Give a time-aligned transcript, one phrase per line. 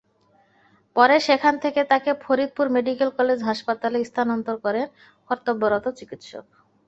[0.95, 4.87] পরে সেখান থেকে তাকে ফরিদপুর মেডিকেল কলেজ হাসপাতালে স্থানান্তর করেন
[5.29, 6.45] কর্তব্যরত চিকিৎসক।